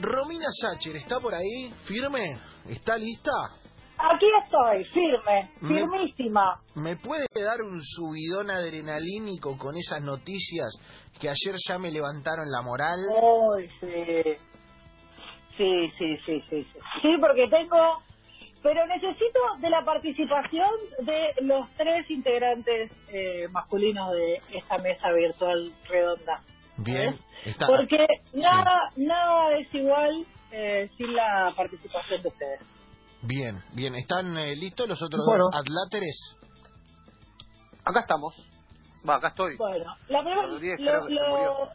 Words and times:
Romina 0.00 0.46
Sacher, 0.60 0.96
¿está 0.96 1.18
por 1.20 1.34
ahí? 1.34 1.72
¿Firme? 1.84 2.38
¿Está 2.68 2.96
lista? 2.96 3.32
Aquí 3.98 4.26
estoy, 4.44 4.84
firme, 4.84 5.50
Me- 5.60 5.80
firmísima. 5.80 6.60
¿Me 6.76 6.96
puede 6.96 7.26
dar 7.34 7.60
un 7.62 7.80
subidón 7.82 8.48
adrenalínico 8.50 9.58
con 9.58 9.76
esas 9.76 10.00
noticias 10.02 10.68
que 11.20 11.28
ayer 11.28 11.56
ya 11.66 11.78
me 11.78 11.90
levantaron 11.90 12.48
la 12.48 12.62
moral? 12.62 12.98
Uy, 13.20 13.68
sí. 13.80 14.22
Sí, 15.56 15.90
sí, 15.98 16.16
sí, 16.24 16.40
sí, 16.48 16.62
sí. 16.72 16.78
Sí, 17.02 17.08
porque 17.20 17.48
tengo... 17.48 18.02
Pero 18.62 18.86
necesito 18.86 19.38
de 19.60 19.70
la 19.70 19.84
participación 19.84 20.70
de 21.00 21.28
los 21.42 21.68
tres 21.76 22.08
integrantes 22.10 22.90
eh, 23.08 23.46
masculinos 23.50 24.10
de 24.12 24.34
esta 24.52 24.78
mesa 24.78 25.10
virtual 25.12 25.72
redonda. 25.88 26.42
Bien. 26.78 27.16
¿sabes? 27.16 27.46
Está... 27.46 27.66
Porque 27.66 28.06
nada, 28.34 28.90
nada 28.96 29.56
es 29.58 29.72
igual 29.74 30.26
eh, 30.50 30.90
sin 30.96 31.14
la 31.14 31.52
participación 31.56 32.22
de 32.22 32.28
ustedes. 32.28 32.60
Bien, 33.22 33.60
bien. 33.72 33.94
¿Están 33.94 34.36
eh, 34.38 34.54
listos 34.56 34.88
los 34.88 35.02
otros 35.02 35.24
Bueno. 35.26 35.44
dos 35.44 35.54
adláteres? 35.54 36.36
Acá 37.84 38.00
estamos. 38.00 38.34
Va, 39.08 39.16
acá 39.16 39.28
estoy. 39.28 39.56
Bueno, 39.56 39.94
la 40.08 40.20
primera... 40.22 40.46
Lo- 40.46 40.58
se 40.60 41.28
murió. 41.28 41.68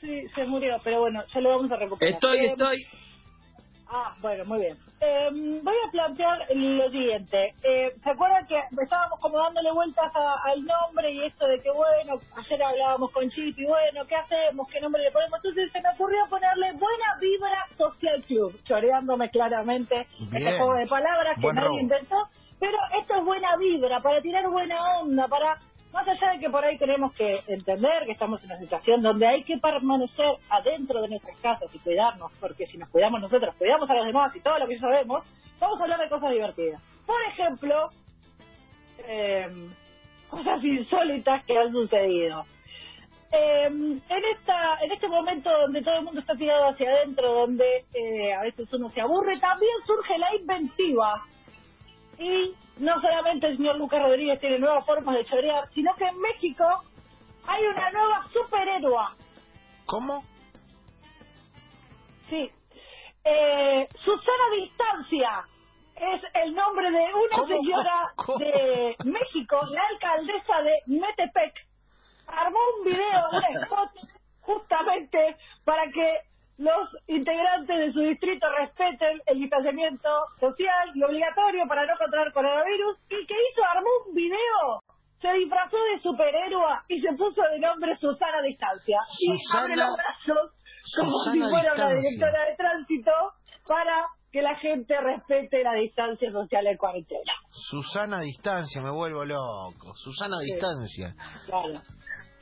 Sí, 0.00 0.28
se 0.34 0.44
murió, 0.46 0.80
pero 0.82 1.00
bueno, 1.00 1.22
ya 1.32 1.40
lo 1.40 1.50
vamos 1.50 1.70
a 1.70 1.76
recuperar. 1.76 2.14
Estoy, 2.14 2.38
Eh, 2.38 2.46
estoy. 2.52 2.86
Ah, 3.94 4.14
bueno, 4.20 4.44
muy 4.46 4.60
bien. 4.60 4.78
Eh, 5.00 5.28
voy 5.62 5.74
a 5.86 5.90
plantear 5.90 6.46
lo 6.54 6.90
siguiente. 6.90 7.54
Eh, 7.62 7.92
¿Se 8.02 8.10
acuerdan 8.10 8.46
que 8.46 8.58
estábamos 8.82 9.20
como 9.20 9.38
dándole 9.38 9.70
vueltas 9.72 10.10
a- 10.14 10.40
al 10.44 10.64
nombre 10.64 11.10
y 11.12 11.24
esto 11.26 11.46
de 11.46 11.60
que, 11.60 11.70
bueno, 11.70 12.14
ayer 12.36 12.62
hablábamos 12.62 13.10
con 13.10 13.28
Chip 13.30 13.58
y 13.58 13.66
bueno, 13.66 14.06
¿qué 14.06 14.16
hacemos? 14.16 14.66
¿Qué 14.68 14.80
nombre 14.80 15.02
le 15.02 15.10
ponemos? 15.12 15.38
Entonces 15.44 15.70
se 15.72 15.82
me 15.82 15.90
ocurrió 15.90 16.26
ponerle 16.30 16.72
Buena 16.72 17.18
Vibra 17.20 17.66
Social 17.76 18.24
Club, 18.24 18.58
choreándome 18.64 19.28
claramente 19.30 20.06
Bien. 20.20 20.46
este 20.48 20.56
juego 20.56 20.74
de 20.74 20.86
palabras 20.86 21.34
que 21.34 21.42
Buen 21.42 21.56
nadie 21.56 21.68
robo. 21.68 21.80
inventó. 21.80 22.28
Pero 22.60 22.78
esto 23.00 23.14
es 23.16 23.24
buena 23.24 23.56
vibra, 23.56 24.00
para 24.00 24.22
tirar 24.22 24.48
buena 24.48 25.00
onda, 25.00 25.26
para... 25.28 25.58
Más 25.92 26.08
allá 26.08 26.32
de 26.32 26.38
que 26.40 26.48
por 26.48 26.64
ahí 26.64 26.78
tenemos 26.78 27.12
que 27.12 27.40
entender 27.48 28.06
que 28.06 28.12
estamos 28.12 28.40
en 28.42 28.46
una 28.46 28.58
situación 28.58 29.02
donde 29.02 29.26
hay 29.26 29.44
que 29.44 29.58
permanecer 29.58 30.36
adentro 30.48 31.02
de 31.02 31.08
nuestras 31.08 31.38
casas 31.40 31.68
y 31.74 31.78
cuidarnos, 31.80 32.32
porque 32.40 32.66
si 32.66 32.78
nos 32.78 32.88
cuidamos 32.88 33.20
nosotros, 33.20 33.54
cuidamos 33.56 33.88
a 33.90 33.94
los 33.94 34.06
demás 34.06 34.34
y 34.34 34.40
todo 34.40 34.58
lo 34.58 34.66
que 34.66 34.78
sabemos, 34.78 35.22
vamos 35.60 35.78
a 35.78 35.82
hablar 35.82 36.00
de 36.00 36.08
cosas 36.08 36.30
divertidas. 36.30 36.80
Por 37.04 37.20
ejemplo, 37.28 37.90
eh, 39.06 39.48
cosas 40.30 40.64
insólitas 40.64 41.44
que 41.44 41.58
han 41.58 41.72
sucedido. 41.72 42.46
Eh, 43.30 43.66
en 43.66 44.24
esta 44.36 44.78
en 44.82 44.92
este 44.92 45.08
momento 45.08 45.50
donde 45.50 45.82
todo 45.82 45.96
el 45.96 46.04
mundo 46.04 46.20
está 46.20 46.34
tirado 46.34 46.68
hacia 46.68 46.90
adentro, 46.90 47.32
donde 47.32 47.84
eh, 47.94 48.32
a 48.32 48.42
veces 48.42 48.70
uno 48.72 48.90
se 48.90 49.00
aburre, 49.00 49.38
también 49.40 49.72
surge 49.86 50.18
la 50.18 50.34
inventiva. 50.36 51.22
Y 52.18 52.54
no 52.78 53.00
solamente 53.00 53.46
el 53.48 53.56
señor 53.56 53.76
Lucas 53.76 54.02
Rodríguez 54.02 54.40
tiene 54.40 54.58
nuevas 54.58 54.84
formas 54.86 55.14
de 55.16 55.24
chorear, 55.26 55.68
sino 55.74 55.94
que 55.96 56.04
en 56.04 56.18
México 56.20 56.64
hay 57.46 57.64
una 57.66 57.90
nueva 57.90 58.26
superhéroe. 58.32 59.06
¿Cómo? 59.86 60.22
Sí. 62.28 62.50
Eh, 63.24 63.88
Susana 64.04 64.50
Distancia 64.56 65.46
es 65.96 66.22
el 66.34 66.54
nombre 66.54 66.90
de 66.90 67.04
una 67.14 67.36
¿Cómo? 67.36 67.46
señora 67.46 68.12
¿Cómo? 68.16 68.38
de 68.38 68.96
México, 69.04 69.60
la 69.70 69.82
alcaldesa 69.90 70.62
de 70.62 70.72
Metepec. 70.86 71.54
Armó 72.26 72.58
un 72.78 72.84
video, 72.84 73.28
un 73.32 73.62
spot, 73.62 73.90
justamente 74.40 75.36
para 75.64 75.84
que 75.90 76.20
los 76.62 76.88
integrantes 77.08 77.76
de 77.76 77.92
su 77.92 78.00
distrito 78.00 78.46
respeten 78.58 79.20
el 79.26 79.38
distanciamiento 79.40 80.08
social 80.38 80.90
y 80.94 81.02
obligatorio 81.02 81.66
para 81.66 81.84
no 81.86 81.94
contraer 81.98 82.32
coronavirus. 82.32 82.98
¿Y 83.10 83.26
que 83.26 83.34
hizo? 83.34 83.60
Armó 83.74 83.90
un 84.06 84.14
video. 84.14 84.78
Se 85.20 85.32
disfrazó 85.34 85.76
de 85.76 86.00
superhéroe 86.02 86.74
y 86.88 87.00
se 87.00 87.12
puso 87.14 87.42
de 87.50 87.58
nombre 87.58 87.96
Susana 87.98 88.42
Distancia. 88.42 88.98
y 89.18 89.56
abre 89.56 89.76
los 89.76 89.90
brazos 89.96 90.50
como 90.96 91.10
Susana 91.10 91.32
si 91.32 91.50
fuera 91.50 91.72
una 91.74 91.94
directora 91.94 92.44
de 92.46 92.56
tránsito 92.56 93.12
para 93.66 94.06
que 94.32 94.42
la 94.42 94.54
gente 94.56 94.94
respete 95.00 95.62
la 95.62 95.74
distancia 95.74 96.32
social 96.32 96.66
en 96.66 96.76
cuarentena. 96.76 97.32
Susana 97.50 98.20
Distancia, 98.20 98.80
me 98.82 98.90
vuelvo 98.90 99.24
loco. 99.24 99.94
Susana 99.94 100.38
Sí. 100.38 100.52
Distancia. 100.52 101.14
Claro. 101.46 101.80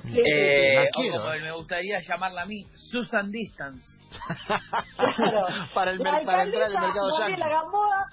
Eh, 0.07 0.75
La 0.75 0.83
o 0.83 0.87
quiero, 0.93 1.19
como 1.21 1.31
me 1.35 1.53
gustaría 1.53 2.01
llamarla 2.01 2.43
a 2.43 2.47
mí, 2.47 2.67
Susan 2.75 3.31
Distance. 3.31 3.85
claro. 5.17 5.47
para, 5.75 5.91
el 5.93 5.99
La 5.99 6.23
para 6.25 6.43
entrar 6.45 6.63
al 6.65 6.77
alcaldesa 6.77 6.81
mercado 6.81 7.19
Gabriela 7.19 7.39
yankee. 7.39 7.55
Gamboa, 7.55 8.07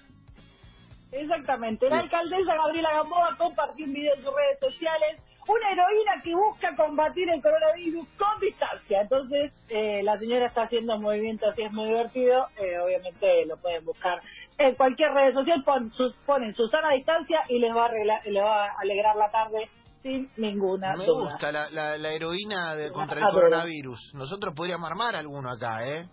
exactamente, 1.12 1.90
la 1.90 2.00
alcaldesa 2.00 2.56
Gabriela 2.56 2.92
Gamboa 2.94 3.36
compartió 3.38 3.86
un 3.86 3.94
video 3.94 4.14
en 4.16 4.24
sus 4.24 4.34
redes 4.36 4.60
sociales, 4.60 5.22
una 5.48 5.72
heroína 5.72 6.22
que 6.24 6.36
busca 6.36 6.76
combatir 6.76 7.30
el 7.30 7.42
coronavirus 7.42 8.06
con 8.18 8.40
distancia. 8.42 9.02
Entonces, 9.02 9.54
eh, 9.70 10.02
la 10.04 10.18
señora 10.18 10.48
está 10.48 10.64
haciendo 10.64 11.00
movimientos 11.00 11.58
y 11.58 11.62
es 11.64 11.72
muy 11.72 11.88
divertido, 11.88 12.48
eh, 12.58 12.78
obviamente 12.80 13.46
lo 13.46 13.56
pueden 13.58 13.86
buscar 13.86 14.20
en 14.58 14.76
cualquier 14.76 15.12
red 15.14 15.34
social, 15.34 15.64
pon, 15.64 15.92
sus, 15.94 16.14
ponen 16.26 16.54
Susana 16.56 16.92
Distancia 16.92 17.42
y 17.48 17.60
les 17.60 17.74
va, 17.74 17.84
a 17.86 17.90
arreglar- 17.90 18.26
les 18.26 18.44
va 18.44 18.66
a 18.66 18.80
alegrar 18.82 19.16
la 19.16 19.30
tarde 19.32 19.70
sin 20.02 20.30
ninguna 20.38 20.96
Me 20.96 21.06
duda. 21.06 21.32
gusta 21.32 21.52
la, 21.52 21.70
la, 21.72 21.98
la 21.98 22.12
heroína 22.12 22.76
de, 22.76 22.92
contra 22.92 23.18
el 23.20 23.24
Ah, 23.26 23.32
coronavirus. 23.32 24.12
Nosotros 24.14 24.54
podríamos 24.56 24.90
armar 24.90 25.16
alguno 25.16 25.50
acá, 25.50 25.88
¿eh? 25.88 26.06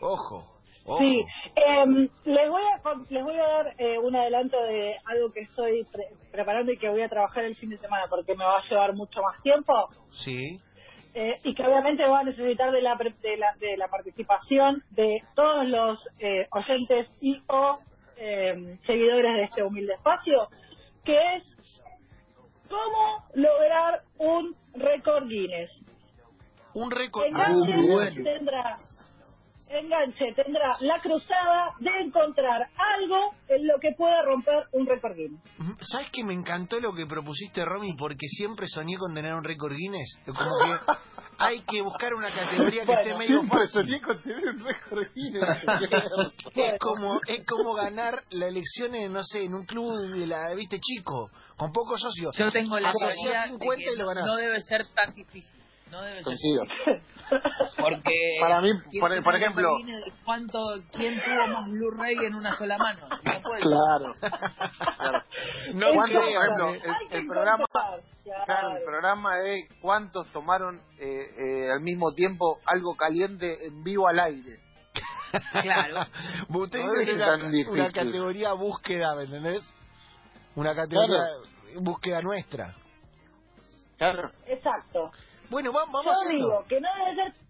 Ojo. 0.00 0.54
Sí, 0.98 1.22
em, 1.54 2.08
les 2.24 2.48
voy 2.50 2.62
a 2.62 2.80
les 3.10 3.22
voy 3.22 3.34
a 3.38 3.46
dar 3.46 3.74
eh, 3.76 3.98
un 3.98 4.16
adelanto 4.16 4.56
de 4.62 4.96
algo 5.04 5.30
que 5.32 5.40
estoy 5.40 5.84
pre- 5.92 6.08
preparando 6.32 6.72
y 6.72 6.78
que 6.78 6.88
voy 6.88 7.02
a 7.02 7.08
trabajar 7.10 7.44
el 7.44 7.56
fin 7.56 7.68
de 7.68 7.76
semana 7.76 8.06
porque 8.08 8.34
me 8.34 8.44
va 8.44 8.56
a 8.58 8.68
llevar 8.70 8.94
mucho 8.94 9.20
más 9.20 9.40
tiempo 9.42 9.72
Sí. 10.24 10.58
eh, 11.12 11.36
y 11.44 11.54
que 11.54 11.62
obviamente 11.62 12.06
va 12.08 12.20
a 12.20 12.24
necesitar 12.24 12.72
de 12.72 12.80
la, 12.80 12.96
de 12.96 13.36
la 13.36 13.54
de 13.60 13.76
la 13.76 13.88
participación 13.88 14.82
de 14.92 15.22
todos 15.34 15.66
los 15.66 15.98
eh, 16.20 16.46
oyentes 16.52 17.08
y 17.20 17.42
o 17.48 17.78
em, 18.16 18.78
seguidores 18.86 19.34
de 19.36 19.42
este 19.42 19.62
humilde 19.62 19.92
espacio, 19.92 20.48
que 21.04 21.18
es 21.36 21.42
cómo 22.68 23.24
lograr 23.34 24.02
un 24.18 24.54
récord 24.74 25.28
Guinness. 25.28 25.70
Un 26.74 26.90
récord. 26.90 27.26
Enganche 27.26 27.76
muy 27.76 27.92
bueno. 27.92 28.24
tendrá 28.24 28.78
enganche 29.70 30.32
tendrá 30.34 30.76
la 30.80 30.98
cruzada 31.00 31.74
de 31.80 31.90
encontrar 32.00 32.68
algo 32.96 33.34
en 33.48 33.66
lo 33.66 33.78
que 33.78 33.92
pueda 33.96 34.22
romper 34.22 34.66
un 34.72 34.86
récord 34.86 35.14
Guinness. 35.14 35.42
¿Sabes 35.80 36.10
que 36.10 36.24
me 36.24 36.32
encantó 36.32 36.80
lo 36.80 36.94
que 36.94 37.06
propusiste, 37.06 37.64
Romy? 37.64 37.94
Porque 37.96 38.26
siempre 38.28 38.66
soñé 38.66 38.96
con 38.96 39.14
tener 39.14 39.34
un 39.34 39.44
récord 39.44 39.74
Guinness. 39.74 40.20
Como 40.24 40.36
que 40.36 40.92
hay 41.38 41.60
que 41.62 41.80
buscar 41.82 42.14
una 42.14 42.30
categoría 42.34 42.80
que 42.82 42.86
Bueno, 42.86 43.00
esté 43.02 43.18
medio 43.18 43.42
fácil. 43.44 43.68
soñé 43.68 44.00
con 44.00 44.20
tener 44.22 44.48
un 44.48 44.64
récord 44.64 45.06
Guinness. 45.14 45.44
Es 46.54 46.78
como, 46.80 47.20
es 47.26 47.46
como 47.46 47.74
ganar 47.74 48.22
la 48.30 48.46
elección 48.48 48.94
en, 48.94 49.12
no 49.12 49.22
sé, 49.22 49.44
en 49.44 49.54
un 49.54 49.64
club 49.64 49.96
de 50.10 50.26
la, 50.26 50.52
viste, 50.54 50.78
chico, 50.80 51.30
con 51.56 51.70
pocos 51.72 52.00
socios. 52.00 52.36
Yo 52.36 52.50
tengo 52.50 52.78
la 52.78 52.90
Asociás 52.90 53.14
teoría 53.22 53.42
de 53.42 53.48
50 53.50 53.76
que 53.84 53.92
y 53.92 53.96
lo 53.96 54.06
ganás. 54.08 54.26
no 54.26 54.36
debe 54.36 54.60
ser 54.60 54.86
tan 54.94 55.14
difícil. 55.14 55.60
No 55.90 56.02
debe 56.02 56.22
ser. 56.22 56.34
Porque. 57.78 58.36
Para 58.40 58.60
mí, 58.60 58.70
¿quién 58.90 59.00
por- 59.00 59.12
el 59.12 59.42
ejemplo- 59.42 59.70
¿Cuánto, 60.24 60.58
¿Quién 60.92 61.14
tuvo 61.14 61.46
más 61.48 61.70
Blu-ray 61.70 62.16
en 62.26 62.34
una 62.34 62.54
sola 62.56 62.78
mano? 62.78 63.08
No 63.08 63.42
puede 63.42 63.62
ser. 63.62 63.70
Claro. 63.70 64.14
claro. 64.98 65.22
No 65.74 65.86
¿Cuánto, 65.94 66.20
creo, 66.20 66.34
por 66.34 66.44
ejemplo, 66.44 66.90
el, 67.10 67.26
programa, 67.26 67.64
claro, 68.46 68.76
el 68.76 68.84
programa 68.84 69.36
de 69.38 69.68
cuántos 69.80 70.26
tomaron 70.32 70.80
eh, 70.98 71.06
eh, 71.38 71.70
al 71.72 71.80
mismo 71.80 72.12
tiempo 72.14 72.58
algo 72.66 72.94
caliente 72.96 73.66
en 73.66 73.82
vivo 73.82 74.08
al 74.08 74.18
aire? 74.20 74.60
Claro. 75.62 76.06
Usted 76.48 76.84
No 76.84 76.92
dice 77.50 77.70
una 77.70 77.90
categoría 77.92 78.52
búsqueda, 78.54 79.14
¿me 79.16 79.24
entendés? 79.24 79.62
Una 80.54 80.74
categoría 80.74 81.24
búsqueda 81.80 82.22
nuestra. 82.22 82.74
Claro. 83.98 84.30
Exacto. 84.46 85.10
Bueno, 85.50 85.72
va- 85.72 85.84
vamos 85.86 86.04
Yo 86.04 86.10
haciendo. 86.12 86.46
digo 86.48 86.64
que 86.68 86.80
no 86.80 86.88
debe 87.04 87.14
ser 87.16 87.48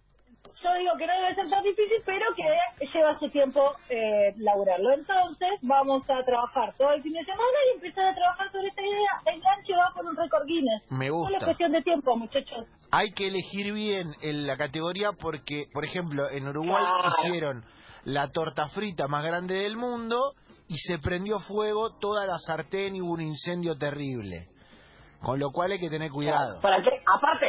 yo 0.62 0.70
digo 0.74 0.90
que 0.98 1.06
no 1.06 1.12
debe 1.12 1.34
ser 1.36 1.50
tan 1.50 1.62
difícil, 1.62 2.02
pero 2.04 2.24
que 2.34 2.86
lleva 2.92 3.16
su 3.20 3.28
tiempo 3.30 3.60
eh, 3.90 4.32
laburarlo. 4.38 4.92
Entonces, 4.92 5.48
vamos 5.62 6.02
a 6.10 6.24
trabajar 6.24 6.74
todo 6.76 6.92
el 6.94 7.02
fin 7.02 7.12
de 7.12 7.24
semana 7.24 7.58
y 7.70 7.74
empezar 7.76 8.06
a 8.08 8.14
trabajar 8.14 8.50
sobre 8.50 8.66
esta 8.68 8.82
idea. 8.82 9.34
Enganche 9.34 9.72
va 9.74 9.92
por 9.94 10.04
un 10.06 10.16
récord 10.16 10.44
Guinness. 10.46 10.82
Me 10.90 11.06
Solo 11.08 11.18
gusta. 11.18 11.36
es 11.38 11.44
cuestión 11.44 11.72
de 11.72 11.82
tiempo, 11.82 12.16
muchachos. 12.16 12.66
Hay 12.90 13.10
que 13.14 13.28
elegir 13.28 13.72
bien 13.72 14.14
en 14.20 14.46
la 14.48 14.56
categoría 14.56 15.10
porque, 15.20 15.66
por 15.72 15.84
ejemplo, 15.84 16.28
en 16.30 16.48
Uruguay 16.48 16.82
Claro. 16.84 17.08
hicieron 17.20 17.64
la 18.04 18.28
torta 18.32 18.68
frita 18.70 19.06
más 19.06 19.24
grande 19.24 19.54
del 19.60 19.76
mundo 19.76 20.32
y 20.66 20.76
se 20.78 20.98
prendió 20.98 21.38
fuego 21.40 21.98
toda 22.00 22.26
la 22.26 22.38
sartén 22.38 22.96
y 22.96 23.00
hubo 23.00 23.12
un 23.12 23.20
incendio 23.20 23.76
terrible. 23.76 24.48
Con 25.20 25.38
lo 25.38 25.50
cual 25.50 25.72
hay 25.72 25.78
que 25.80 25.90
tener 25.90 26.10
cuidado. 26.10 26.60
Para 26.62 26.82
que, 26.82 26.90
aparte, 27.06 27.46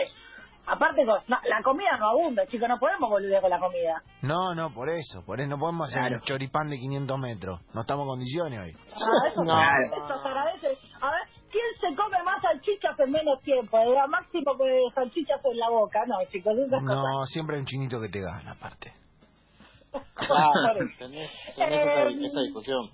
Aparte, 0.79 1.05
con- 1.05 1.19
no, 1.27 1.37
la 1.43 1.61
comida 1.61 1.97
no 1.99 2.07
abunda, 2.11 2.47
chicos, 2.47 2.69
no 2.69 2.79
podemos 2.79 3.09
volver 3.09 3.41
con 3.41 3.49
la 3.49 3.59
comida. 3.59 4.01
No, 4.21 4.55
no, 4.55 4.69
por 4.73 4.87
eso. 4.89 5.25
Por 5.25 5.41
eso 5.41 5.49
no 5.49 5.57
podemos 5.57 5.87
hacer 5.89 5.99
Claro. 5.99 6.15
un 6.15 6.21
choripán 6.21 6.69
de 6.69 6.77
500 6.77 7.19
metros. 7.19 7.59
No 7.73 7.81
estamos 7.81 8.03
en 8.03 8.07
condiciones 8.07 8.59
hoy. 8.59 8.71
Ah, 8.93 9.27
eso, 9.27 9.43
No, 9.43 9.59
se- 9.59 9.89
no, 9.89 9.95
eso 9.97 10.07
no. 10.15 10.21
se 10.23 10.27
agradece. 10.29 10.67
A 11.01 11.11
ver, 11.11 11.21
¿quién 11.51 11.65
se 11.81 11.95
come 11.97 12.23
más 12.23 12.41
salchichas 12.41 12.97
en 12.97 13.11
menos 13.11 13.41
tiempo? 13.41 13.77
Era 13.77 14.07
máximo 14.07 14.55
que 14.57 14.79
salchichas 14.95 15.41
en 15.43 15.57
la 15.59 15.69
boca. 15.69 15.99
No, 16.07 16.15
chicos, 16.31 16.57
esas 16.57 16.81
No, 16.81 17.25
siempre 17.25 17.57
hay 17.57 17.59
un 17.61 17.65
chinito 17.67 17.99
que 17.99 18.07
te 18.07 18.21
gana, 18.21 18.51
aparte. 18.53 18.93
Claro, 19.91 20.51
cosas. 20.53 20.87
tenés, 20.97 21.29
tenés 21.57 21.81
esa, 21.81 22.03
Eh, 22.03 22.17
esa 22.25 22.39
discusión. 22.41 22.89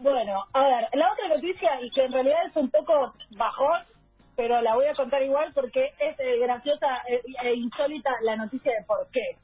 Bueno, 0.00 0.44
a 0.52 0.62
ver, 0.64 0.88
la 0.92 1.10
otra 1.12 1.28
noticia, 1.28 1.70
y 1.80 1.88
que 1.90 2.04
en 2.04 2.12
realidad 2.12 2.38
es 2.46 2.56
un 2.56 2.70
poco 2.70 3.14
bajón, 3.38 3.82
pero 4.36 4.60
la 4.60 4.74
voy 4.74 4.86
a 4.86 4.94
contar 4.94 5.22
igual 5.22 5.52
porque 5.54 5.92
es 5.98 6.18
eh, 6.20 6.38
graciosa 6.38 7.02
e, 7.08 7.20
e 7.42 7.54
insólita 7.54 8.10
la 8.22 8.36
noticia 8.36 8.72
de 8.72 8.84
por 8.86 9.08
qué. 9.10 9.36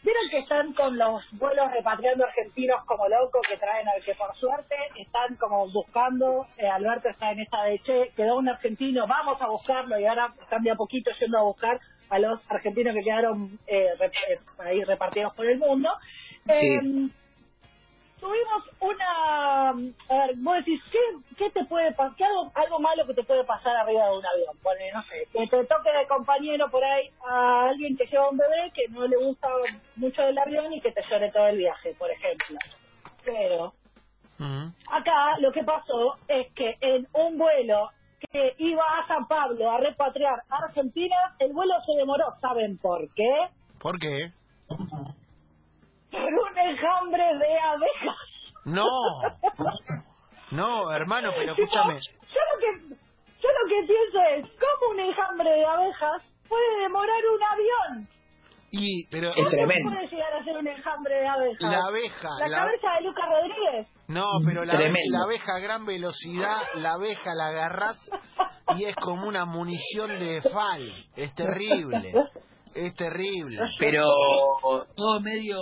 Vieron 0.00 0.30
que 0.30 0.38
están 0.38 0.72
con 0.74 0.96
los 0.96 1.24
vuelos 1.32 1.72
repatriando 1.72 2.24
argentinos 2.24 2.84
como 2.86 3.08
locos 3.08 3.42
que 3.48 3.56
traen 3.56 3.88
al 3.88 4.02
que 4.04 4.14
por 4.14 4.32
suerte 4.36 4.76
están 4.96 5.34
como 5.36 5.68
buscando, 5.72 6.46
eh, 6.56 6.68
Alberto 6.68 7.08
está 7.08 7.32
en 7.32 7.40
esta 7.40 7.64
de 7.64 7.80
che, 7.80 8.12
quedó 8.16 8.36
un 8.36 8.48
argentino, 8.48 9.08
vamos 9.08 9.42
a 9.42 9.48
buscarlo 9.48 9.98
y 9.98 10.06
ahora 10.06 10.32
están 10.40 10.62
de 10.62 10.70
a 10.70 10.76
poquito 10.76 11.10
yendo 11.18 11.38
a 11.38 11.42
buscar 11.42 11.80
a 12.10 12.18
los 12.20 12.40
argentinos 12.48 12.94
que 12.94 13.02
quedaron 13.02 13.58
eh, 13.66 13.88
rep- 13.98 14.12
eh, 14.28 14.38
ahí 14.64 14.84
repartidos 14.84 15.34
por 15.34 15.46
el 15.46 15.58
mundo. 15.58 15.90
Sí. 16.46 16.66
Em, 16.80 17.10
tuvimos 18.20 18.64
una... 18.80 19.70
A 19.70 19.72
ver, 20.26 20.36
vos 20.36 20.56
decís, 20.58 20.80
¿qué, 20.90 20.98
qué 21.36 21.50
te 21.50 21.64
¿Qué 22.16 22.24
algo, 22.24 22.50
algo 22.54 22.78
malo 22.78 23.04
que 23.06 23.14
te 23.14 23.24
puede 23.24 23.42
pasar 23.44 23.76
arriba 23.76 24.04
de 24.08 24.18
un 24.18 24.26
avión? 24.26 24.56
Pone, 24.62 24.92
no 24.92 25.02
sé, 25.04 25.26
que 25.32 25.46
te 25.48 25.64
toque 25.64 25.90
de 25.90 26.06
compañero 26.06 26.70
por 26.70 26.84
ahí 26.84 27.10
a 27.28 27.68
alguien 27.70 27.96
que 27.96 28.06
lleva 28.06 28.30
un 28.30 28.36
bebé 28.36 28.70
que 28.72 28.86
no 28.90 29.06
le 29.06 29.16
gusta 29.16 29.48
mucho 29.96 30.22
del 30.22 30.38
avión 30.38 30.72
y 30.72 30.80
que 30.80 30.92
te 30.92 31.02
llore 31.10 31.32
todo 31.32 31.48
el 31.48 31.58
viaje, 31.58 31.94
por 31.98 32.08
ejemplo. 32.10 32.56
Pero 33.24 33.74
acá 34.90 35.38
lo 35.40 35.50
que 35.50 35.64
pasó 35.64 36.16
es 36.28 36.52
que 36.54 36.76
en 36.80 37.08
un 37.14 37.36
vuelo 37.36 37.90
que 38.30 38.54
iba 38.58 38.84
a 38.84 39.06
San 39.08 39.26
Pablo 39.26 39.68
a 39.70 39.78
repatriar 39.78 40.40
a 40.50 40.64
Argentina, 40.66 41.16
el 41.40 41.52
vuelo 41.52 41.74
se 41.84 41.96
demoró. 41.96 42.26
¿Saben 42.40 42.78
por 42.78 43.00
qué? 43.14 43.48
¿Por 43.80 43.98
qué? 43.98 44.32
Por 44.68 46.20
un 46.20 46.58
enjambre 46.58 47.24
de 47.38 47.58
abejas. 47.58 48.16
No. 48.64 48.84
No, 50.50 50.90
hermano, 50.92 51.30
pero 51.36 51.52
escúchame. 51.52 51.94
Yo, 52.00 52.10
yo 52.34 52.40
lo 52.52 52.58
que 52.60 52.94
yo 53.40 53.48
lo 53.48 53.68
que 53.68 53.86
pienso 53.86 54.18
es 54.36 54.46
cómo 54.58 54.92
un 54.92 55.00
enjambre 55.00 55.50
de 55.50 55.64
abejas 55.64 56.22
puede 56.48 56.80
demorar 56.82 57.20
un 57.34 57.42
avión. 57.42 58.08
Y, 58.70 59.06
pero... 59.10 59.30
Es 59.30 59.36
¿Cómo 59.36 59.48
tremendo. 59.50 59.90
puede 59.90 60.08
llegar 60.08 60.34
a 60.34 60.44
ser 60.44 60.56
un 60.58 60.66
enjambre 60.68 61.14
de 61.14 61.26
abejas? 61.26 61.60
La 61.72 61.80
abeja, 61.88 62.28
La, 62.40 62.48
la- 62.48 62.58
cabeza 62.58 62.88
de 62.98 63.06
Lucas 63.06 63.24
Rodríguez. 63.30 63.86
No, 64.08 64.24
pero 64.44 64.64
la, 64.64 64.72
Tremendo. 64.74 65.18
la 65.18 65.24
abeja 65.24 65.56
a 65.56 65.58
gran 65.60 65.86
velocidad, 65.86 66.58
la 66.74 66.92
abeja 66.92 67.34
la 67.34 67.46
agarrás 67.48 68.10
y 68.76 68.84
es 68.84 68.94
como 68.96 69.26
una 69.28 69.44
munición 69.46 70.18
de 70.18 70.42
fal. 70.42 70.90
Es 71.16 71.34
terrible. 71.34 72.12
Es 72.74 72.94
terrible. 72.94 73.58
Pero 73.78 74.04
todo 74.94 75.20
medio 75.20 75.58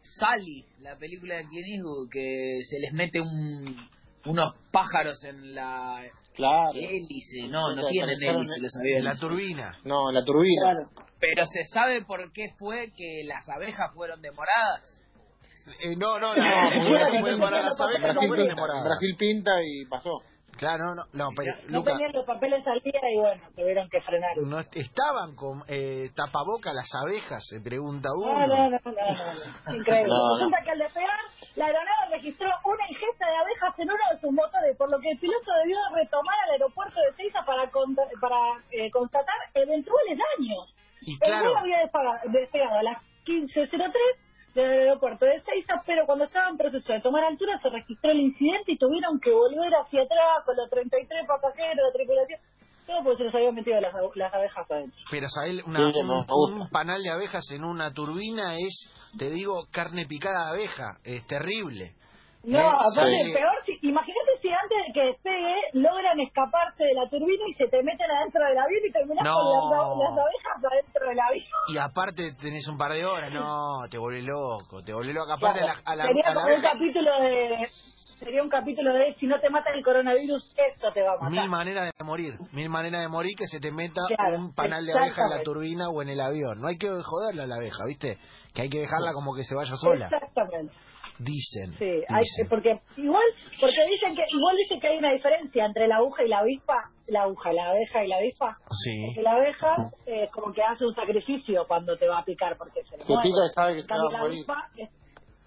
Sally, 0.00 0.64
la 0.78 0.96
película 0.96 1.34
de 1.36 1.44
Clint 1.46 1.66
Eastwood, 1.76 2.08
que 2.10 2.58
se 2.68 2.78
les 2.80 2.92
mete 2.92 3.20
un, 3.20 3.88
unos 4.26 4.54
pájaros 4.70 5.22
en 5.24 5.54
la 5.54 6.02
Claro. 6.34 6.72
hélice. 6.74 7.48
No, 7.48 7.74
no 7.74 7.86
tienen 7.86 8.10
hélice 8.10 8.26
en- 8.56 8.62
los 8.62 8.76
aviones. 8.80 9.04
La 9.04 9.14
turbina. 9.14 9.78
No, 9.84 10.10
la 10.12 10.24
turbina. 10.24 10.62
Claro. 10.62 10.90
Pero 11.20 11.44
se 11.46 11.62
sabe 11.72 12.04
por 12.04 12.32
qué 12.32 12.48
fue 12.58 12.90
que 12.96 13.22
las 13.24 13.48
abejas 13.48 13.90
fueron 13.94 14.20
demoradas. 14.20 15.00
Eh, 15.82 15.96
no, 15.96 16.18
no, 16.18 16.34
no, 16.34 16.34
parar 17.40 17.64
las 17.64 17.80
En 17.80 17.86
abejas, 17.86 18.14
no 18.14 18.20
Brasil, 18.20 18.28
fueron 18.28 18.46
pinta, 18.46 18.54
demoradas. 18.54 18.76
en 18.82 18.84
Brasil 18.84 19.16
pinta 19.18 19.50
y 19.62 19.86
pasó. 19.86 20.10
Claro, 20.56 20.94
no, 20.94 21.02
no, 21.14 21.30
pero 21.34 21.52
No 21.68 21.78
Luca, 21.78 21.92
tenían 21.94 22.12
los 22.12 22.24
papeles 22.26 22.64
al 22.64 22.80
día 22.80 23.00
y 23.12 23.16
bueno, 23.18 23.42
tuvieron 23.56 23.88
que 23.90 24.00
frenar. 24.02 24.36
no 24.38 24.60
est- 24.60 24.76
estaban 24.76 25.34
con 25.34 25.62
eh, 25.66 26.10
tapaboca 26.14 26.72
las 26.72 26.86
abejas, 26.94 27.42
se 27.48 27.60
pregunta 27.60 28.08
No, 28.14 28.22
uno. 28.22 28.46
no, 28.46 28.70
no, 28.70 28.78
no, 28.84 28.92
no. 28.92 29.74
Increíble. 29.74 30.06
No, 30.08 30.14
no. 30.16 30.36
Resulta 30.38 30.58
que 30.64 30.70
al 30.70 30.78
despegar, 30.78 31.18
la 31.56 31.66
aeronave 31.66 32.10
registró 32.10 32.48
una 32.64 32.88
ingesta 32.88 33.26
de 33.26 33.36
abejas 33.36 33.78
en 33.78 33.88
uno 33.90 34.04
de 34.12 34.20
sus 34.20 34.32
motores, 34.32 34.76
por 34.76 34.90
lo 34.90 34.98
que 34.98 35.10
el 35.10 35.18
piloto 35.18 35.50
debió 35.62 35.76
retomar 35.94 36.34
al 36.44 36.50
aeropuerto 36.52 37.00
de 37.00 37.14
Seiza 37.16 37.44
para, 37.46 37.70
con- 37.70 37.94
para 38.20 38.38
eh, 38.70 38.90
constatar 38.90 39.34
eventuales 39.54 40.18
daños. 40.18 40.74
Y 41.02 41.12
El 41.20 41.30
vuelo 41.40 41.58
había 41.58 41.78
despegado 42.32 42.78
a 42.78 42.82
las 42.82 42.98
15.03 43.26 43.90
del 44.54 44.70
aeropuerto 44.70 45.24
de 45.26 45.40
Seiza, 45.42 45.74
pero 45.86 46.06
cuando 46.06 46.24
estaba 46.24 46.48
en 46.48 46.56
proceso 46.56 46.92
de 46.92 47.00
tomar 47.00 47.24
altura 47.24 47.58
se 47.62 47.68
registró 47.70 48.10
el 48.10 48.20
incidente 48.20 48.72
y 48.72 48.78
tuvieron 48.78 49.20
que 49.20 49.30
volver 49.30 49.72
hacia 49.74 50.02
atrás 50.02 50.44
con 50.44 50.56
los 50.56 50.68
33 50.70 51.26
pasajeros 51.26 51.92
de 51.92 51.98
tripulación. 51.98 52.40
Todo 52.86 53.02
porque 53.02 53.18
se 53.18 53.24
les 53.24 53.34
habían 53.34 53.54
metido 53.54 53.80
las, 53.80 53.94
las 54.14 54.34
abejas 54.34 54.70
adentro. 54.70 55.00
pero 55.10 55.26
¿sabés? 55.28 55.62
Una, 55.64 55.78
Sí, 55.90 56.00
un, 56.00 56.60
un 56.60 56.68
panal 56.70 57.02
de 57.02 57.10
abejas 57.10 57.44
en 57.52 57.64
una 57.64 57.92
turbina 57.94 58.56
es, 58.58 58.90
te 59.18 59.30
digo, 59.30 59.66
carne 59.70 60.06
picada 60.06 60.46
de 60.46 60.50
abeja, 60.58 60.98
es 61.04 61.26
terrible. 61.26 61.94
No, 62.46 62.58
Eh, 62.58 62.62
aparte, 62.62 63.24
sí. 63.24 63.32
peor, 63.32 63.56
si, 63.64 63.72
imagínate 63.88 64.32
si 64.42 64.48
antes 64.50 64.76
de 64.86 64.92
que 64.92 65.00
despegue 65.06 65.54
logran 65.72 66.20
escaparse 66.20 66.84
de 66.84 66.92
la 66.92 67.08
turbina 67.08 67.42
y 67.48 67.54
se 67.54 67.66
te 67.68 67.82
meten 67.82 68.10
adentro 68.10 68.44
del 68.44 68.58
avión 68.58 68.82
y 68.86 68.92
terminas 68.92 69.24
No. 69.24 69.32
con 69.32 69.70
las, 69.70 69.88
las 69.96 70.18
abejas 70.18 70.72
adentro 70.72 71.08
del 71.08 71.20
avión. 71.20 71.46
Y 71.68 71.78
aparte 71.78 72.32
tenés 72.34 72.68
un 72.68 72.76
par 72.76 72.92
de 72.92 73.06
horas, 73.06 73.32
no, 73.32 73.88
te 73.90 73.96
vuelve 73.96 74.20
loco, 74.20 74.82
te 74.84 74.92
vuelve 74.92 75.14
loco. 75.14 75.32
Aparte 75.32 75.60
Claro. 75.60 75.72
a 75.72 75.76
la, 75.76 75.92
a 75.92 75.96
la, 75.96 76.02
sería 76.04 76.24
a 76.26 76.34
la 76.34 76.42
como 76.42 76.54
un 76.54 76.62
capítulo 76.62 77.10
de 77.22 77.68
sería 78.24 78.42
un 78.42 78.48
capítulo 78.48 78.92
de 78.94 79.14
si 79.20 79.26
no 79.26 79.38
te 79.40 79.50
mata 79.50 79.70
el 79.70 79.84
coronavirus 79.84 80.42
esto 80.72 80.92
te 80.92 81.02
va 81.02 81.12
a 81.12 81.16
matar 81.16 81.30
mil 81.30 81.48
maneras 81.50 81.92
de 81.96 82.04
morir, 82.04 82.34
mil 82.52 82.68
maneras 82.68 83.02
de 83.02 83.08
morir 83.08 83.36
que 83.36 83.46
se 83.46 83.60
te 83.60 83.70
meta 83.70 84.00
Claro, 84.08 84.38
un 84.38 84.54
panal 84.54 84.84
de 84.84 84.92
abeja 84.92 85.22
en 85.24 85.30
la 85.38 85.42
turbina 85.42 85.88
o 85.90 86.02
en 86.02 86.08
el 86.08 86.20
avión. 86.20 86.60
No 86.60 86.68
hay 86.68 86.76
que 86.78 86.88
joderla 86.88 87.44
a 87.44 87.46
la 87.46 87.56
abeja, 87.56 87.84
¿viste? 87.86 88.18
Que 88.54 88.62
hay 88.62 88.68
que 88.70 88.80
dejarla 88.80 89.12
como 89.12 89.34
que 89.34 89.44
se 89.44 89.54
vaya 89.54 89.74
sola. 89.76 90.06
exactamente 90.06 90.74
Dicen. 91.18 91.70
sí 91.78 92.02
hay, 92.08 92.24
porque 92.50 92.80
igual 92.96 93.22
porque 93.60 93.76
dicen 93.88 94.16
que 94.16 94.24
igual 94.36 94.56
dicen 94.56 94.80
que 94.80 94.88
hay 94.88 94.98
una 94.98 95.12
diferencia 95.12 95.64
entre 95.64 95.86
la 95.86 95.96
aguja 95.98 96.24
y 96.24 96.28
la 96.28 96.38
avispa 96.40 96.90
la 97.06 97.22
aguja 97.22 97.52
la 97.52 97.70
abeja 97.70 98.04
y 98.04 98.08
la 98.08 98.16
avispa 98.16 98.58
Sí. 98.82 99.04
porque 99.06 99.22
la 99.22 99.32
abeja 99.34 99.76
eh, 100.06 100.28
como 100.32 100.52
que 100.52 100.60
hace 100.62 100.84
un 100.84 100.92
sacrificio 100.94 101.64
cuando 101.68 101.96
te 101.96 102.08
va 102.08 102.18
a 102.18 102.24
picar 102.24 102.56
porque 102.58 102.82
se 102.82 102.96
le 102.96 103.04
y 103.04 103.32
sabe 103.54 103.76
que 103.76 103.82
se 103.82 103.94
va 103.94 104.00
a 104.00 104.12
la 104.12 104.18
morir. 104.18 104.38
avispa 104.38 104.68
es- 104.76 104.90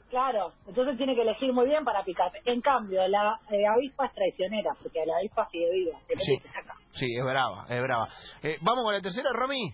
claro, 0.10 0.54
entonces 0.68 0.98
tiene 0.98 1.16
que 1.16 1.22
elegir 1.22 1.54
muy 1.54 1.66
bien 1.68 1.84
para 1.84 2.04
picarte. 2.04 2.42
En 2.46 2.62
cambio, 2.62 3.08
la 3.08 3.40
eh, 3.52 3.66
avispa 3.66 4.06
es 4.08 4.14
traicionera, 4.14 4.72
porque 4.82 5.00
la 5.06 5.18
avispa 5.18 5.48
sigue 5.52 5.70
viva, 5.72 6.00
Sí. 6.18 6.38
saca. 6.54 6.76
Sí, 6.92 7.06
es 7.18 7.24
brava, 7.24 7.66
es 7.70 7.82
brava. 7.84 8.08
Eh, 8.44 8.58
Vamos 8.62 8.84
con 8.84 8.94
la 8.94 9.02
tercera, 9.02 9.30
Romy. 9.34 9.74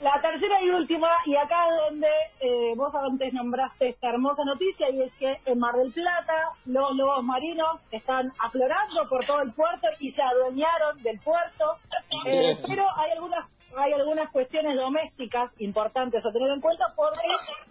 La 0.00 0.20
tercera 0.22 0.62
y 0.62 0.70
última, 0.70 1.08
y 1.26 1.34
acá 1.34 1.66
es 1.70 1.90
donde 1.90 2.06
eh, 2.38 2.72
vos 2.76 2.94
antes 2.94 3.32
nombraste 3.34 3.88
esta 3.88 4.10
hermosa 4.10 4.44
noticia, 4.44 4.88
y 4.90 5.02
es 5.02 5.12
que 5.14 5.40
en 5.44 5.58
Mar 5.58 5.74
del 5.74 5.92
Plata 5.92 6.52
los 6.66 6.94
lobos 6.94 7.24
marinos 7.24 7.80
están 7.90 8.30
aflorando 8.38 9.08
por 9.08 9.24
todo 9.24 9.40
el 9.42 9.52
puerto 9.54 9.88
y 9.98 10.12
se 10.12 10.22
adueñaron 10.22 11.02
del 11.02 11.18
puerto. 11.20 11.76
Eh, 12.26 12.56
pero 12.66 12.84
hay 12.96 13.12
algunas 13.12 13.46
hay 13.76 13.92
algunas 13.92 14.30
cuestiones 14.30 14.76
domésticas 14.76 15.50
importantes 15.58 16.24
a 16.24 16.32
tener 16.32 16.50
en 16.50 16.60
cuenta 16.60 16.86
porque 16.96 17.20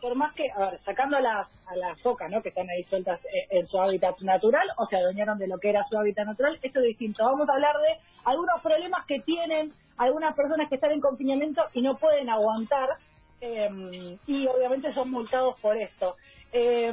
por 0.02 0.16
más 0.16 0.34
que, 0.36 0.50
a 0.52 0.60
ver, 0.72 0.80
sacando 0.86 1.18
a 1.18 1.22
las, 1.22 1.48
a 1.68 1.76
las 1.76 2.00
focas, 2.02 2.30
¿no? 2.30 2.42
Que 2.42 2.50
están 2.50 2.70
ahí 2.70 2.84
sueltas 2.84 3.20
eh, 3.26 3.48
en 3.50 3.68
su 3.68 3.80
hábitat 3.82 4.18
natural 4.20 4.68
o 4.78 4.86
se 4.88 4.96
adueñaron 4.98 5.38
de 5.40 5.48
lo 5.48 5.58
que 5.58 5.70
era 5.70 5.84
su 5.90 5.98
hábitat 5.98 6.28
natural, 6.28 6.60
esto 6.62 6.80
es 6.80 6.86
distinto. 6.86 7.24
Vamos 7.24 7.50
a 7.50 7.54
hablar 7.54 7.76
de 7.78 7.98
algunos 8.26 8.62
problemas 8.62 9.06
que 9.06 9.20
tienen 9.22 9.74
algunas 9.98 10.36
personas 10.36 10.70
que 10.70 10.76
están 10.76 10.92
en 10.92 11.02
confinamiento 11.02 11.64
y 11.74 11.82
no 11.82 11.98
pueden 11.98 12.30
aguantar 12.30 12.90
eh, 13.42 14.18
y 14.28 14.48
obviamente 14.48 14.94
son 14.94 15.10
multados 15.10 15.60
por 15.60 15.76
esto. 15.78 16.16
Eh, 16.52 16.92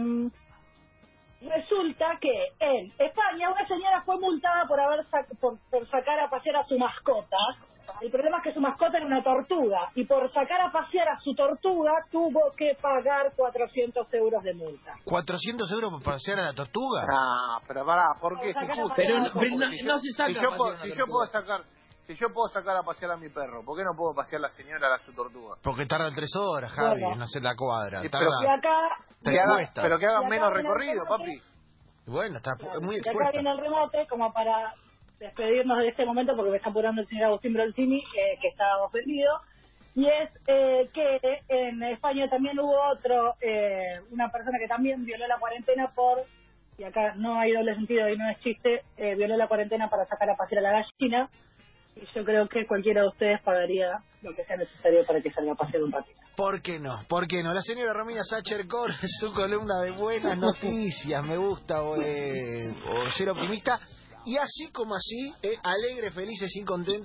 resulta 1.42 2.16
que 2.20 2.32
en 2.58 2.86
España 2.98 3.50
una 3.50 3.66
señora 3.68 4.00
fue 4.02 4.18
multada 4.18 4.66
por 4.66 4.80
haber 4.80 5.00
sac- 5.10 5.38
por, 5.38 5.58
por 5.70 5.86
sacar 5.90 6.18
a 6.20 6.30
pasear 6.30 6.56
a 6.56 6.64
su 6.64 6.78
mascota. 6.78 7.36
El 8.00 8.10
problema 8.10 8.38
es 8.38 8.44
que 8.44 8.54
su 8.54 8.60
mascota 8.60 8.96
era 8.98 9.06
una 9.06 9.22
tortuga 9.22 9.90
y 9.94 10.04
por 10.04 10.32
sacar 10.32 10.60
a 10.60 10.70
pasear 10.72 11.08
a 11.08 11.18
su 11.20 11.34
tortuga 11.34 11.92
tuvo 12.10 12.40
que 12.56 12.76
pagar 12.80 13.32
400 13.36 14.06
euros 14.14 14.42
de 14.42 14.54
multa. 14.54 14.94
400 15.04 15.70
euros 15.72 15.90
por 15.92 16.02
pasear 16.02 16.40
a 16.40 16.42
la 16.46 16.52
tortuga. 16.54 17.06
Ah, 17.10 17.58
pero 17.66 17.84
pará, 17.86 18.04
¿por 18.20 18.38
qué 18.40 18.50
es 18.50 18.56
injusto? 18.56 18.92
Pero, 18.96 19.16
pero 19.34 19.56
no, 19.56 19.68
Si 19.70 19.78
yo- 19.80 19.86
no 19.86 19.98
se 19.98 20.12
saca 20.12 20.28
si 20.28 20.34
yo, 20.34 20.48
puedo, 20.56 20.64
una 20.74 20.82
si 20.82 20.88
yo 20.88 20.94
tortuga. 20.96 21.06
puedo 21.12 21.26
sacar 21.26 21.60
si 22.06 22.14
yo 22.16 22.28
puedo 22.34 22.48
sacar 22.48 22.76
a 22.76 22.82
pasear 22.82 23.12
a 23.12 23.16
mi 23.16 23.30
perro, 23.30 23.64
¿por 23.64 23.78
qué 23.78 23.82
no 23.82 23.96
puedo 23.96 24.14
pasear 24.14 24.40
a 24.40 24.48
la 24.48 24.50
señora 24.50 24.94
a 24.94 24.98
su 24.98 25.14
tortuga? 25.14 25.56
Porque 25.62 25.86
tarda 25.86 26.10
tres 26.14 26.28
horas, 26.36 26.70
Javi, 26.72 27.00
Bueno. 27.00 27.16
en 27.16 27.22
hacer 27.22 27.42
la 27.42 27.54
cuadra. 27.56 28.00
Sí, 28.02 28.06
Y 28.08 28.10
pero- 28.10 28.28
Tarda... 28.30 28.54
acá, 28.54 29.04
Te 29.22 29.30
Que 29.30 29.40
haga- 29.40 29.70
pero 29.74 29.98
que 29.98 30.04
hagan 30.06 30.28
menos 30.28 30.50
recorrido, 30.52 31.02
papi. 31.08 31.40
Bueno, 32.06 32.36
está 32.36 32.50
muy 32.82 32.96
y 32.96 32.98
acá 33.00 33.30
viene 33.32 33.50
el 33.50 33.58
remate 33.58 34.06
como 34.10 34.30
para 34.34 34.74
despedirnos 35.24 35.78
de 35.78 35.88
este 35.88 36.04
momento 36.04 36.36
porque 36.36 36.50
me 36.50 36.56
está 36.58 36.70
apurando 36.70 37.00
el 37.00 37.08
señor 37.08 37.26
Agustín 37.26 37.54
Bronzini, 37.54 37.98
eh, 37.98 38.38
que 38.40 38.48
está 38.48 38.78
ofendido. 38.82 39.40
Y 39.94 40.06
es 40.06 40.30
eh, 40.48 40.88
que 40.92 41.20
en 41.48 41.82
España 41.84 42.28
también 42.28 42.58
hubo 42.58 42.74
otro, 42.90 43.34
eh, 43.40 44.00
una 44.10 44.28
persona 44.28 44.58
que 44.58 44.66
también 44.66 45.04
violó 45.04 45.26
la 45.28 45.38
cuarentena 45.38 45.92
por, 45.94 46.18
y 46.76 46.82
acá 46.82 47.14
no 47.14 47.38
hay 47.38 47.52
doble 47.52 47.76
sentido 47.76 48.08
y 48.08 48.16
no 48.16 48.28
es 48.28 48.40
chiste, 48.40 48.82
eh, 48.96 49.14
violó 49.14 49.36
la 49.36 49.46
cuarentena 49.46 49.88
para 49.88 50.04
sacar 50.06 50.28
a 50.30 50.36
pasear 50.36 50.64
a 50.64 50.70
la 50.72 50.82
gallina. 50.82 51.30
Y 51.94 52.04
yo 52.12 52.24
creo 52.24 52.48
que 52.48 52.66
cualquiera 52.66 53.02
de 53.02 53.08
ustedes 53.08 53.40
pagaría 53.42 53.98
lo 54.22 54.32
que 54.34 54.44
sea 54.44 54.56
necesario 54.56 55.06
para 55.06 55.20
que 55.20 55.30
salga 55.30 55.52
a 55.52 55.54
pasear 55.54 55.84
un 55.84 55.92
ratito. 55.92 56.18
¿Por 56.36 56.60
qué 56.60 56.80
no? 56.80 57.04
¿Por 57.08 57.28
qué 57.28 57.44
no? 57.44 57.54
La 57.54 57.62
señora 57.62 57.92
Romina 57.92 58.24
Sacher 58.24 58.66
con 58.66 58.90
su 59.20 59.32
columna 59.32 59.80
de 59.80 59.92
buenas 59.92 60.36
noticias, 60.36 61.24
me 61.24 61.36
gusta, 61.36 61.76
eh, 62.04 62.74
o 62.88 63.08
ser 63.10 63.28
optimista. 63.30 63.78
Y 64.26 64.36
así 64.38 64.68
como 64.72 64.94
así, 64.94 65.34
eh, 65.42 65.58
alegre, 65.62 66.10
felices 66.10 66.54
y. 66.56 67.02